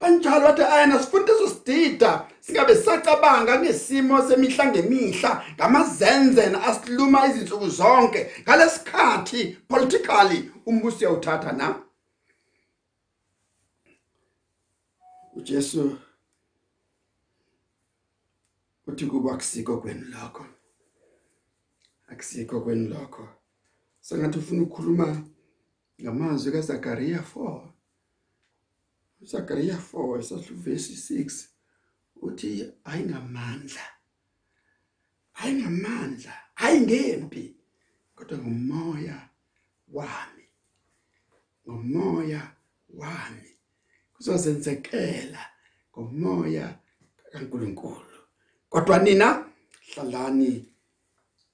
banjalo 0.00 0.40
bathi 0.46 0.62
ayena 0.62 1.02
sifunda 1.02 1.32
sosidida 1.38 2.28
singabe 2.40 2.74
sacabanga 2.74 3.60
ngesimo 3.60 4.22
semihla 4.28 4.66
ngemihla 4.66 5.44
ngamazenzena 5.56 6.58
asiluma 6.68 7.26
izinsuku 7.26 7.68
zonke. 7.68 8.20
Ngalesikhathi 8.42 9.40
politically 9.68 10.50
umbuso 10.66 10.98
uyawuthatha 10.98 11.52
na? 11.52 11.74
uJesu 15.36 15.98
uthi 18.86 19.06
kuba 19.06 19.36
kusiko 19.36 19.76
kweni 19.76 20.04
lakho 20.04 20.46
akusikho 22.08 22.60
kweni 22.60 22.88
lakho 22.88 23.28
sengathi 24.00 24.38
ufuna 24.38 24.62
ukukhuluma 24.62 25.22
ngamazwi 26.00 26.52
kaZakaria 26.52 27.24
4 27.34 27.71
uZakaria 29.22 29.76
4 29.92 30.20
esahlu 30.20 30.56
verse 30.56 31.14
6 31.14 31.48
uthi 32.22 32.72
ayingamandla 32.84 33.86
ayingamandla 35.34 36.34
ayingempi 36.56 37.56
kodwa 38.14 38.38
ngumoya 38.38 39.28
wami 39.88 40.42
ngomoya 41.68 42.52
wami. 42.94 43.50
Kuzozenzekela 44.14 45.42
ngomoya 45.92 46.78
kaNkuluNkulu. 47.32 48.18
Kodwa 48.68 48.98
nina 48.98 49.44
hlalani 49.94 50.68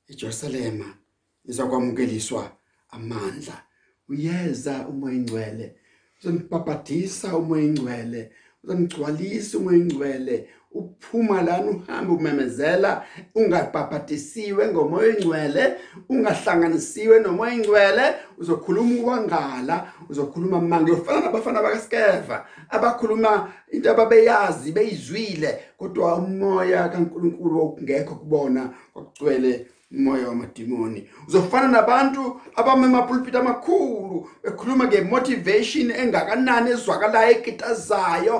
eJerusalema 0.08 0.98
izakwamukeliswa 1.44 2.56
amandla. 2.90 3.64
Uyeza 4.08 4.88
umoya 4.88 5.14
ingcwele 5.14 5.76
uzonibhabhadisa 6.20 7.36
umoya 7.36 7.62
ingcwele 7.62 8.30
uzonigcwalisa 8.64 9.58
umoya 9.58 9.78
ingcwele 9.78 10.48
uphuma 10.70 11.42
lana 11.42 11.70
uhambe 11.70 12.12
umemezela 12.12 13.04
ungabhabhadisiwe 13.34 14.68
ngomoya 14.68 15.08
ingcwele 15.18 15.74
ungahlanganisiwe 16.08 17.20
nomoya 17.20 17.54
ingcwele 17.54 18.02
uzokhuluma 18.38 18.94
ukwangala 19.00 19.92
uzokhuluma 20.08 20.60
manga 20.60 20.92
ufana 20.92 21.20
nabafana 21.20 21.62
bakaSkeva 21.62 22.46
abakhuluma 22.68 23.52
into 23.72 23.90
ababeyazi 23.90 24.72
beyizwile 24.72 25.58
kodwa 25.78 26.16
umoya 26.16 26.88
kaNkuluNkulu 26.88 27.62
ongekho 27.62 28.14
kubona 28.14 28.74
kwakugcwele 28.92 29.66
umoya 29.90 30.28
wamadimoni 30.28 31.10
uzofana 31.28 31.68
nabantu 31.68 32.40
abamema 32.56 33.02
pulpit 33.02 33.34
amakhulu 33.34 34.28
bekhuluma 34.42 34.84
ngemotivation 34.86 35.90
engakanani 35.90 36.70
ezwakalayo 36.70 37.30
ekitazayo 37.36 38.36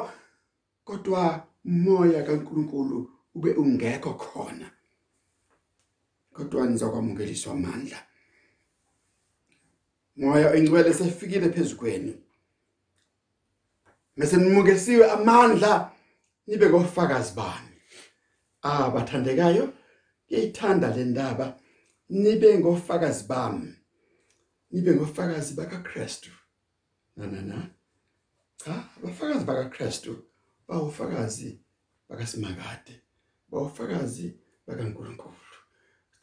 kodwa 0.85 1.47
umoya 1.65 2.23
kaNkuluNkulu 2.23 3.11
ube 3.35 3.53
ungekho 3.53 4.15
khona. 4.15 4.71
Kodwa 6.33 6.67
nizakwamukeliswa 6.67 7.53
amandla. 7.53 7.99
Moya 10.17 10.57
ingcwele 10.57 10.95
sefikile 10.95 11.49
phezukweni 11.51 12.17
mase 14.17 14.37
nimukesiwe 14.37 15.11
amandla 15.11 15.91
nibe 16.47 16.69
ngofakazi 16.69 17.35
bani. 17.35 17.75
Ah 18.63 18.91
bathandekayo 20.29 20.53
ngiyithanda 20.53 20.97
le 20.97 21.05
ndaba. 21.05 21.59
Nibe 22.09 22.59
ngofakazi 22.59 23.25
bami. 23.29 23.75
Nibe 24.71 24.95
ngofakazi 24.95 25.55
bakaKristu. 25.55 26.31
Na 27.17 27.27
na 27.27 27.43
na. 27.43 27.71
Cha 28.57 28.85
abafakazi 28.97 29.45
bakaKristu. 29.45 30.25
Bawufakazi 30.69 31.61
bakaSimakade 32.09 33.03
bawufakazi 33.51 34.35
bakaNkuluNkulu. 34.67 35.35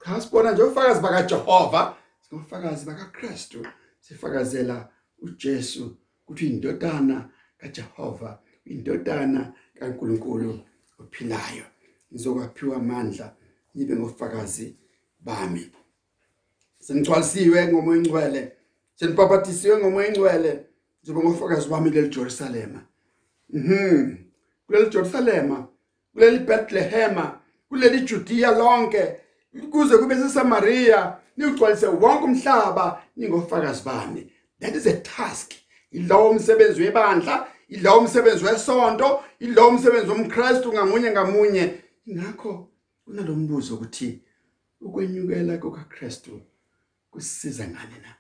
Cha 0.04 0.22
sibona 0.22 0.52
nje 0.52 0.64
ufakazi 0.64 1.02
bakaJehova 1.02 1.98
singofakazi 2.22 2.86
bakaKristu. 2.86 3.68
Sifakazela 4.00 4.90
uJesu 5.22 5.98
ukuthi 6.24 6.48
indodana 6.48 7.30
kaJehova 7.58 8.40
indodana 8.66 9.54
kaNkuluNkulu 9.80 10.60
ophilayo. 11.00 11.66
Nizokwaphiwa 12.12 12.78
amandla 12.78 13.36
nibe 13.76 13.96
ngofakazi 13.96 14.76
bami. 15.20 15.72
Senigcwalisiwe 16.80 17.68
ngomoya 17.68 17.98
ingcwele 17.98 18.52
senibhabhatisiwe 18.96 19.78
ngomoya 19.78 20.08
ingcwele 20.08 20.66
njengoba 21.04 21.30
ngofakazi 21.30 21.70
bami 21.70 21.90
leli 21.90 22.10
Jerusalem 22.10 22.80
mhm. 23.50 24.16
Kuleli 24.66 24.90
Jerusalem 24.90 25.66
kuleli 26.14 26.40
Bethlehem 26.40 27.18
kuleli 27.70 28.02
Judea 28.02 28.52
lonke 28.52 29.16
kuze 29.72 29.98
kube 29.98 30.16
seSamaria 30.16 31.18
nigcwalise 31.38 31.88
wonke 31.88 32.24
umhlaba 32.24 33.02
ningofakazi 33.18 33.84
bami. 33.84 34.32
That 34.60 34.76
is 34.76 34.88
a 34.88 34.94
task. 34.94 35.54
Ilowo 35.92 36.30
umsebenzi 36.30 36.82
webandla 36.82 37.48
ilowo 37.70 38.00
umsebenzi 38.00 38.46
wesonto 38.46 39.24
ilowo 39.40 39.70
umsebenzi 39.70 40.10
womKristu 40.10 40.74
ngamunye 40.74 41.12
ngamunye. 41.12 41.74
Ngakho 42.10 42.70
kunalombuzo 43.06 43.76
ukuthi 43.76 44.22
ukwenyukela 44.82 45.58
kukaKristu 45.58 46.42
kusisiza 47.12 47.68
ngani 47.68 48.00
na? 48.04 48.16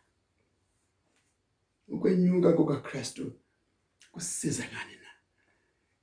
Ukwenyuka 1.88 2.54
kukaKristu 2.54 3.34
kusisiza 4.12 4.64
ngani 4.64 4.96
na? 5.04 5.10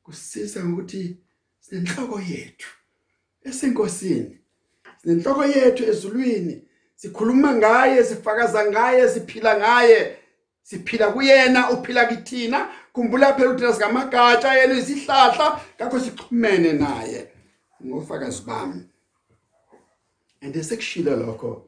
Kusisiza 0.02 0.64
ukuthi 0.64 1.16
sinenhloko 1.60 2.20
yethu 2.20 2.70
esenkosini 3.42 4.38
sinenhloko 5.02 5.44
yethu 5.44 5.84
ezulwini 5.84 6.68
sikhuluma 6.96 7.54
ngaye 7.54 8.04
sifakaza 8.04 8.66
ngaye 8.66 9.08
siphila 9.08 9.56
ngaye 9.58 10.18
siphila 10.62 11.10
kuyena 11.12 11.70
uphila 11.70 12.06
kithina. 12.06 12.68
Khumbula 12.92 13.34
phela 13.34 13.50
ukuthi 13.50 13.72
singamagatsha 13.72 14.54
yena 14.54 14.74
isihlahla 14.74 15.60
ngakho 15.76 16.00
sichumene 16.00 16.72
naye. 16.72 17.21
Ngofakazi 17.84 18.42
bami. 18.42 18.88
And 20.40 20.54
esekushilo 20.56 21.16
lokho 21.16 21.66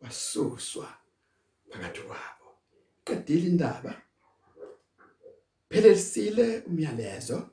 wasuswa 0.00 0.88
phakathi 1.70 2.00
kwabo. 2.00 2.48
Qedile 3.04 3.46
indaba. 3.48 4.02
Phelelisile 5.68 6.62
umyalezo 6.66 7.50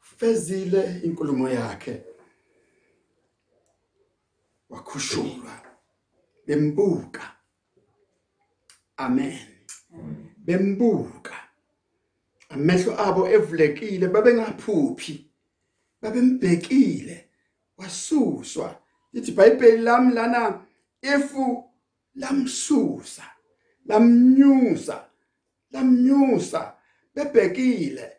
fezile 0.00 1.00
inkulumo 1.04 1.48
yakhe. 1.48 2.04
Wakhushulwa 4.70 5.62
bembuka. 6.46 7.36
Amen. 8.96 9.48
Bembuka. 10.36 11.34
Amehlo 12.48 13.00
abo 13.00 13.28
evulekile 13.28 14.08
babengaphuphi. 14.08 15.31
Babembhekile 16.02 17.28
wasuswa. 17.78 18.76
Lithi 19.12 19.30
iBhayibheli 19.30 19.82
lami 19.82 20.14
lana 20.14 20.60
ifu 21.02 21.64
lamsusa 22.14 23.22
lamnyusa 23.86 25.04
lamnyusa. 25.70 26.72
Bebhekile. 27.14 28.12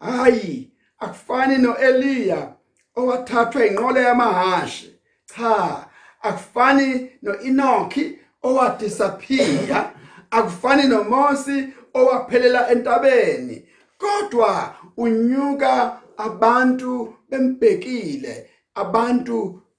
Hayi 0.00 0.72
akufani 0.98 1.58
noEliya 1.58 2.54
owathathwa 2.96 3.66
inqola 3.66 4.00
yamahashi. 4.00 4.94
Cha 5.26 5.86
akufani 6.22 7.10
noEnoki 7.22 8.18
owadisappear 8.42 9.92
akufani 10.30 10.88
noMosi 10.88 11.68
owaphelela 11.94 12.70
entabeni. 12.70 13.68
Kodwa 13.98 14.74
unyuka 14.96 16.00
abantu 16.16 17.17
bembhekile 17.28 18.34
abantu 18.82 19.36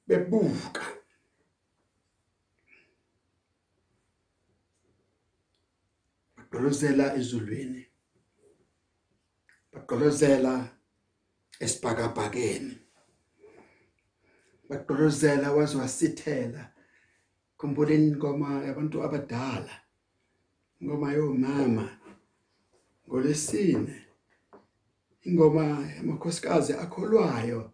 bebuka. 0.07 0.85
Bagqolozela 6.35 7.05
ezulwini 7.19 7.83
bagqolozela 9.73 10.53
esibhakabhakeni 11.63 12.75
bagqolozela 14.69 15.47
wazwasithela 15.57 16.63
khumbuleni 17.57 18.07
ingoma 18.11 18.49
yabantu 18.67 18.97
abadala 19.05 19.75
ingoma 20.79 21.07
yomama 21.17 21.85
ngolesine 23.05 23.95
ingoma 25.27 25.65
yamakhosikazi 25.95 26.73
akholwayo 26.73 27.71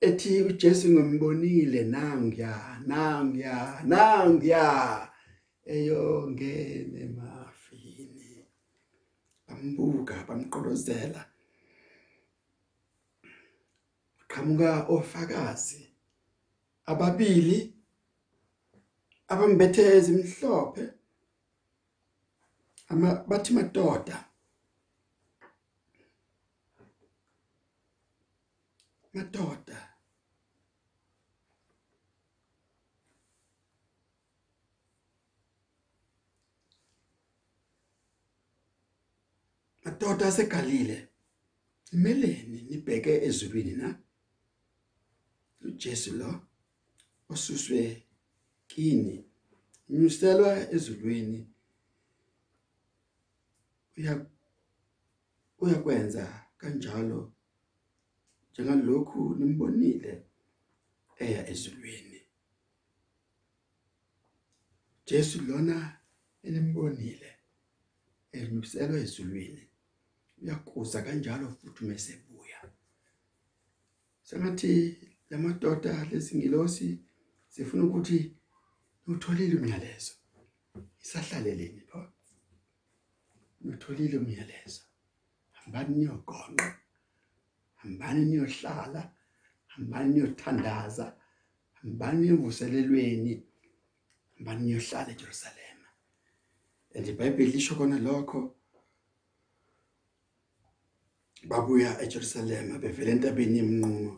ethi 0.00 0.42
uJesu 0.42 0.88
ngombonile 0.90 1.84
nangiya 1.84 2.54
nangiya 2.86 3.82
nangiya 3.90 4.66
eyongene 5.74 7.02
mafini 7.16 8.46
bambuka 9.46 10.14
bamqolozela. 10.28 11.22
Qhamuka 14.28 14.86
ofakazi 14.88 15.82
ababili 16.86 17.74
abambethe 19.28 19.82
ezimhlophe 19.96 20.84
ama 22.88 23.08
bathi 23.28 23.52
madoda. 23.52 24.27
Madoda 29.14 29.80
madoda 39.84 40.26
aseGalile 40.28 41.08
imeleni 41.92 42.62
nibheke 42.62 43.12
ezulwini 43.28 43.72
na? 43.72 43.88
uJesu 45.60 46.12
lo 46.16 46.40
osuswe 47.28 48.02
kini. 48.66 49.24
Nyuselwa 49.88 50.70
ezulwini. 50.74 51.40
Uya 53.96 54.26
uyakwenza 55.58 56.44
kanjalo? 56.58 57.32
Njengalokhu 58.58 59.34
nimbonile 59.38 60.12
eya 61.18 61.48
ezulwini. 61.52 62.20
Jesu 65.06 65.42
lona 65.48 65.76
enimbonile 66.42 67.30
enyuselwa 68.32 68.98
ezulwini 69.04 69.62
uyakuza 70.42 70.98
kanjalo 71.02 71.46
futhi 71.58 71.84
mesebuya 71.88 72.60
sengathi 74.28 74.72
lamadoda 75.30 75.92
lezingilosi 76.10 76.88
sifuna 77.52 77.82
ukuthi 77.84 78.18
utholile 79.06 79.54
umyalezo. 79.60 80.12
Isahlaleleni 81.02 81.80
pho 81.88 82.00
utholile 83.70 84.16
umyalezo. 84.18 84.82
Hambani 85.56 85.92
niyogonqa. 85.96 86.68
Hambani 87.80 88.24
niyohlala 88.24 89.02
hambani 89.66 90.08
niyothandaza 90.14 91.06
hambani 91.78 92.18
niyovuselelweni 92.20 93.32
hambani 94.34 94.62
niyohlala 94.66 95.10
eJerusalem 95.14 95.78
and 96.94 97.06
iBhayibheli 97.06 97.52
lisho 97.52 97.74
kona 97.78 97.98
lokho 97.98 98.40
babuya 101.48 101.90
eJerusalem 102.02 102.80
bevela 102.80 103.10
entabeni 103.10 103.58
yemnqumo. 103.58 104.12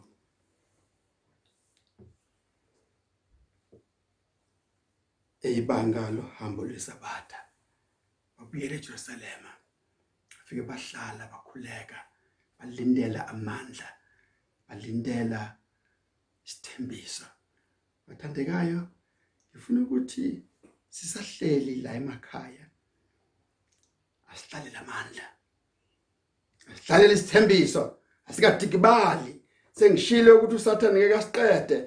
Eyibanga 5.47 6.11
lohambo 6.17 6.61
lwesabatha 6.69 7.41
babuyela 8.37 8.75
eJerusalem 8.77 9.43
bafike 10.31 10.63
bahlala 10.69 11.25
bakhuleka. 11.33 11.99
Balindela 12.61 13.29
amandla 13.29 13.89
balindela 14.69 15.57
isithembiso. 16.47 17.25
Bathandekayo 18.07 18.89
ngifuna 19.51 19.81
ukuthi 19.81 20.43
sisahleli 20.89 21.83
la 21.83 21.95
emakhaya 21.95 22.67
asihlale 24.33 24.71
lamandla 24.71 25.27
asihlale 26.73 27.15
isithembiso 27.15 27.99
asikadikibali 28.27 29.43
sengishilo 29.73 30.37
ukuthi 30.37 30.55
usathane 30.55 30.99
ngeke 30.99 31.15
asiqede 31.15 31.79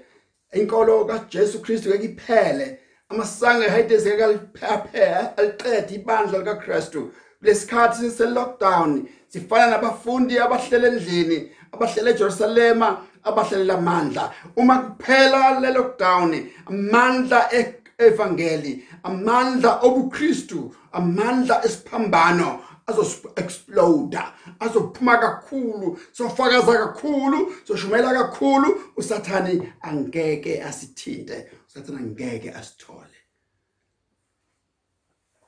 inkolo 0.54 1.06
kaJesu 1.06 1.62
Kristu 1.62 1.90
ngeke 1.90 2.06
iphele 2.06 2.80
amasango 3.10 3.64
ehayidesi 3.64 4.08
ngekaliphephe 4.10 5.06
aliqede 5.38 5.96
ibandla 5.96 6.40
likaKristu. 6.40 7.14
Lesikhathi 7.44 8.10
se 8.12 8.26
lockdown 8.26 9.08
sifana 9.28 9.68
nabafundi 9.68 10.40
abahlele 10.40 10.88
endlini 10.88 11.52
abahlele 11.72 12.12
eJerusalema 12.12 12.98
abahlele 13.24 13.74
amandla. 13.74 14.34
Uma 14.56 14.78
kuphela 14.78 15.60
le 15.60 15.72
lockdown 15.72 16.32
amandla 16.66 17.50
evangeli 17.98 18.84
amandla 19.04 19.80
obuKristu 19.82 20.76
amandla 20.92 21.66
esiphambano 21.66 22.60
azo-exploda 22.88 24.34
azophuma 24.60 25.18
kakhulu 25.18 26.00
sofakaza 26.12 26.74
kakhulu 26.78 27.54
soshumela 27.68 28.14
kakhulu. 28.14 28.82
Usathani 28.98 29.74
angeke 29.82 30.64
asithinte 30.64 31.52
usathani 31.68 31.98
angeke 31.98 32.52
asithole. 32.52 33.18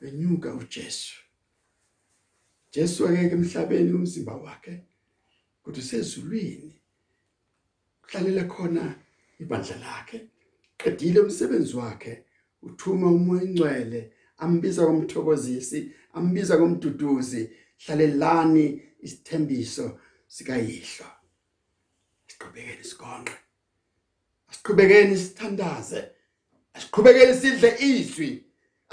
Wenyuka 0.01 0.53
uJesu. 0.53 1.24
Jesu 2.75 3.07
akeke 3.07 3.35
emhlabeni 3.35 3.91
umzimba 3.93 4.33
wakhe 4.35 4.73
kodwa 5.63 5.81
sezulwini 5.89 6.75
uhlalela 8.03 8.43
khona 8.53 8.85
ibandla 9.39 9.75
lakhe 9.85 10.17
qedile 10.77 11.19
umsebenzi 11.19 11.73
wakhe 11.81 12.13
uthuma 12.67 13.07
umoya 13.07 13.43
ingcwele 13.43 14.11
ambiza 14.43 14.81
komthokozisi 14.87 15.79
ambiza 16.17 16.57
komduduzi 16.57 17.41
hlalelani 17.83 18.65
isithembiso 19.05 19.85
sikayihlo. 20.27 21.07
Siqhubekeni 22.27 22.83
sigonqe 22.83 23.35
asiqhubekeni 24.49 25.17
sithandaze 25.17 26.01
asiqhubekeni 26.75 27.33
sidle 27.41 27.69
izwi 27.89 28.29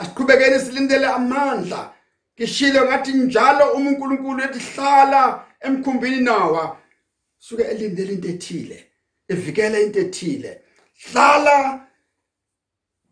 asiqhubekeni 0.01 0.59
silindele 0.64 1.07
amandla. 1.18 1.81
Ngishilo 2.37 2.85
ngathi 2.85 3.12
njalo 3.12 3.73
uNkulunkulu 3.73 4.42
ethi 4.42 4.59
hlala 4.59 5.47
emkhumbini 5.61 6.21
nawa. 6.21 6.79
Suke 7.38 7.62
elindele 7.62 8.12
into 8.12 8.29
ethile 8.29 8.92
evikela 9.29 9.81
into 9.81 10.01
ethile. 10.01 10.61
Hlala 11.05 11.87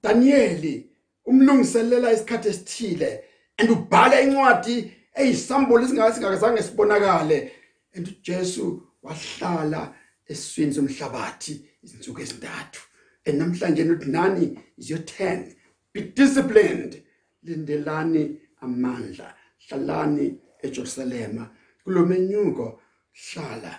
Danieli 0.02 0.90
umlungiselela 1.26 2.12
isikhathi 2.12 2.48
esithile 2.48 3.24
and 3.58 3.70
ubhala 3.70 4.20
incwadi 4.20 4.92
eyisambolo 5.14 5.84
isingazange 5.84 6.62
sibonakale. 6.62 7.52
And 7.94 8.06
uJesu 8.08 8.82
wahlala 9.02 9.94
esiswini 10.26 10.74
somhlabathi 10.74 11.60
izinsuku 11.82 12.20
ezintathu. 12.20 12.82
And 13.26 13.40
namhlanje 13.40 13.84
uthi 13.84 14.10
nani 14.10 14.58
is 14.78 14.90
your 14.90 15.00
10 15.00 15.54
be 15.92 16.00
disciplined. 16.00 17.02
Lindelani 17.44 18.36
amandla 18.60 19.34
hlalani 19.68 20.38
eJerusalema 20.62 21.50
kulomenyuko 21.84 22.80
hlala 23.12 23.72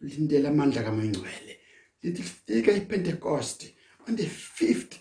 lindela 0.00 0.48
amandla 0.48 0.82
kamangcwele. 0.82 1.58
Lithi 2.02 2.22
fika 2.22 2.72
iPentecost 2.72 3.64
on 4.08 4.16
the 4.16 4.28
5th 4.58 4.94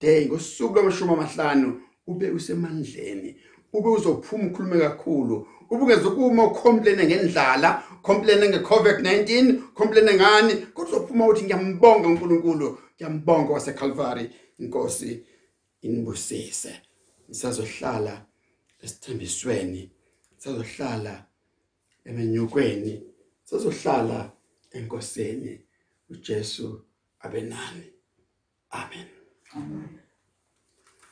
day 0.00 0.26
ngosuku 0.26 0.74
lwamashumi 0.74 1.12
amahlanu 1.12 1.82
ube 2.06 2.30
usemandleni 2.30 3.36
ube 3.72 3.88
uzophuma 3.88 4.46
ukhulume 4.46 4.78
kakhulu 4.78 5.46
ube 5.70 5.82
ungezukuma 5.82 6.44
ucomplain 6.44 7.06
ngendlala 7.06 7.82
complain 8.02 8.40
ngeCovid-19 8.52 9.58
complain 9.74 10.14
ngani 10.14 10.54
kodwa 10.54 10.90
uzophuma 10.90 11.26
uthi 11.26 11.44
ngiyambonga 11.44 12.08
uNkulunkulu 12.08 12.78
ngiyambonga 12.96 13.52
wase 13.52 13.72
Calvary 13.72 14.30
inkosi 14.58 15.26
inibusise. 15.82 16.80
Nisazohlala 17.28 18.26
esithembisweni 18.82 19.90
sisazohlala 20.36 21.26
emenyukweni 22.04 23.02
sisazohlala 23.44 24.32
enkosini. 24.70 25.60
uJesu 26.10 26.84
abenani. 27.20 27.92
Amen. 28.70 29.08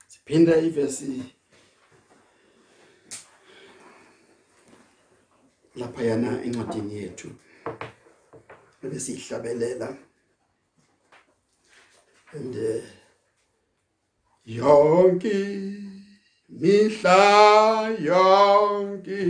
Siphinda 0.07 0.57
ivesi 0.57 1.23
lapha 5.77 6.03
yana 6.03 6.43
encwadini 6.43 6.95
yethu 6.97 7.31
ebesihlabelela 8.85 9.97
and 12.33 12.57
uh, 12.57 12.85
yonke 14.47 15.88
mihla 16.49 17.91
yonke 18.01 19.21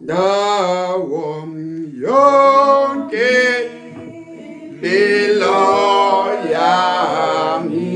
ndawo 0.00 1.24
yonke 2.04 3.30
bilo 4.80 5.60
yami 6.52 7.89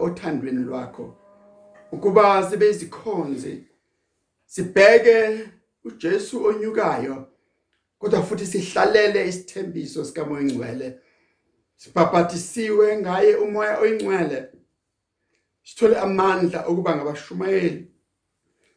othandweni 0.00 0.64
lwakho. 0.64 1.16
Ukuba 1.92 2.50
sibe 2.50 2.70
izikhonzi. 2.70 3.64
Sibheke 4.46 5.48
uJesu 5.84 6.44
onyukayo. 6.44 7.28
Kodwa 7.98 8.22
futhi 8.22 8.46
sihlalele 8.46 9.28
isithembiso 9.28 10.04
sikamoya 10.04 10.40
engcwele. 10.40 10.98
Sibhabhathisiwe 11.76 12.98
ngaye 12.98 13.36
umoya 13.36 13.78
oyingcwele. 13.80 14.48
Sithole 15.62 15.96
amandla 15.98 16.66
okuba 16.66 16.96
ngabashumayeli. 16.96 17.90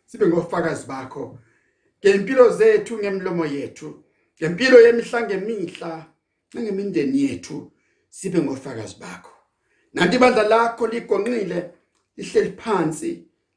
Sibe 0.06 0.28
ngofakazi 0.28 0.88
bakho 0.88 1.40
ngempilo 2.06 2.50
zethu 2.50 2.98
ngemlomo 2.98 3.46
yethu 3.46 4.04
ngempilo 4.38 4.82
yemihla 4.82 5.22
ngemihla 5.22 5.92
nangemindeni 6.54 7.22
yethu 7.24 7.72
sibe 8.10 8.40
ngofakazi 8.42 8.96
bakho 9.00 9.31
nanti 9.94 10.16
ibandla 10.16 10.44
lakho 10.44 10.88
ligonqile 10.88 11.60
lihleli 12.18 12.52
phansi 12.62 13.12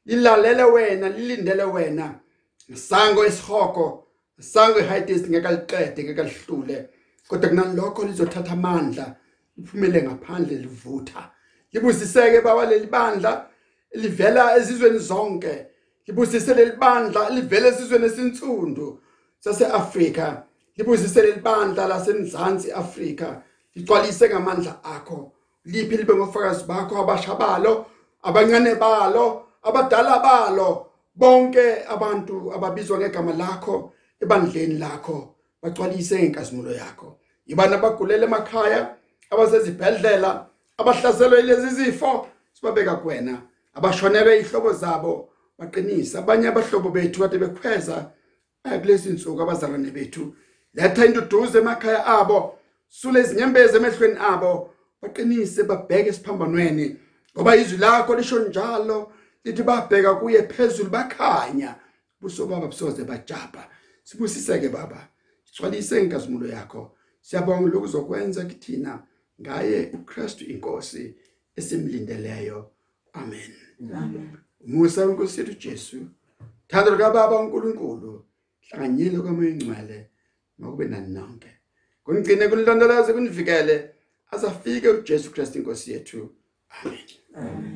lilalele 0.05 0.63
wena 0.63 1.09
lilindele 1.09 1.63
wena. 1.63 2.19
Ngisango 2.69 3.25
esihoko 3.25 4.07
ngisango 4.37 4.79
ehayidesi 4.79 5.29
ngekaliqede 5.29 6.03
ngekalihlule 6.03 6.89
kodwa 7.27 7.49
kunalokho 7.49 8.05
lizothatha 8.05 8.51
amandla 8.51 9.15
liphumele 9.57 10.01
ngaphandle 10.03 10.55
livutha. 10.57 11.31
Libusiseke 11.73 12.41
baba 12.41 12.65
leli 12.65 12.87
bandla 12.87 13.49
livela 13.93 14.57
ezizweni 14.57 14.99
zonke. 14.99 15.65
Libusise 16.07 16.53
leli 16.53 16.71
bandla 16.71 17.29
livele 17.29 17.67
esizweni 17.69 18.05
esinsundu 18.05 19.01
saseAfrika. 19.39 20.43
Libusise 20.77 21.21
leli 21.21 21.41
bandla 21.41 21.87
lasemzansi 21.87 22.71
Afrika 22.71 23.41
ligcwalise 23.75 24.29
ngamandla 24.29 24.83
akho. 24.83 25.31
Liphi 25.65 25.97
libe 25.97 26.13
ngofakazi 26.13 26.63
bakho 26.63 26.97
abashabalo 26.97 27.85
abancane 28.23 28.75
balo 28.75 29.43
abadala 29.63 30.19
balo? 30.19 30.87
Bonke 31.15 31.85
abantu 31.87 32.53
ababizwa 32.53 32.97
ngegama 32.97 33.33
lakho 33.33 33.93
ebandleni 34.21 34.77
lakho 34.77 35.35
bagcwalise 35.61 36.19
inkazimulo 36.25 36.71
yakho. 36.71 37.17
Ibana 37.47 37.77
bagulele 37.77 38.25
emakhaya 38.25 38.95
abasezibhedlela 39.31 40.45
abahlaselwe 40.77 41.41
lezi 41.41 41.69
zifo? 41.69 42.27
Sibabeka 42.53 42.95
kuwena. 42.95 43.41
Abashonelwe 43.73 44.39
ihlobo 44.39 44.73
zabo. 44.73 45.29
Baqinisa 45.57 46.19
abanye 46.19 46.47
abahlobo 46.47 46.89
bethu 46.89 47.21
kade 47.21 47.37
bekhweza 47.37 48.11
kulezi 48.81 49.09
insuku 49.09 49.41
abazalwane 49.41 49.91
bethu. 49.91 50.35
Letha 50.73 51.05
induduze 51.05 51.57
emakhaya 51.59 52.05
abo 52.05 52.59
sule 52.89 53.21
izinyembezi 53.21 53.77
emehlweni 53.77 54.17
abo. 54.19 54.69
Baqinise 55.05 55.63
babheke 55.63 56.09
esiphambanweni 56.09 56.97
ngoba 57.35 57.55
izwi 57.55 57.77
lakho 57.77 58.15
lisho 58.15 58.39
njalo 58.47 59.11
lithi 59.43 59.63
babheka 59.63 60.15
kuye 60.15 60.43
phezulu 60.43 60.89
bakhanya. 60.89 61.75
Buso 62.21 62.45
baba 62.45 62.67
busoze 62.67 63.03
bajapha 63.03 63.69
sibusiseke 64.03 64.69
baba. 64.69 65.07
Sigcwalise 65.43 66.01
inkazimulo 66.01 66.47
yakho. 66.47 66.97
Siyabonga 67.21 67.69
lokuzokwenza 67.69 68.45
kithina. 68.45 69.03
Ngaye 69.41 69.91
uKristu 69.93 70.43
inkosi 70.45 71.15
esimlindeleyo. 71.55 72.71
Amen. 73.13 73.51
Musa 74.65 75.03
inkosi 75.03 75.39
yethu 75.39 75.53
Jesu 75.53 75.97
thando 76.67 76.91
lika 76.91 77.09
baba 77.09 77.39
uNkulunkulu 77.39 78.25
hlanganyele 78.69 79.19
kwamoya 79.19 79.49
ingcwele 79.49 80.09
makube 80.57 80.85
nani 80.85 81.13
nonke. 81.13 81.47
Kunigcine 82.03 82.47
kunilondoloze 82.47 83.13
kunivikele. 83.13 83.94
azafike 84.31 84.89
uJesu 84.89 85.31
Kristu 85.31 85.57
inkosi 85.59 85.91
yethu 85.91 86.29
amen, 86.83 86.99
amen. 87.35 87.74